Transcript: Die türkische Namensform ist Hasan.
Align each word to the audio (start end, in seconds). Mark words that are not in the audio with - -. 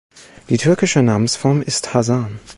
Die 0.49 0.57
türkische 0.57 1.03
Namensform 1.03 1.61
ist 1.61 1.93
Hasan. 1.93 2.39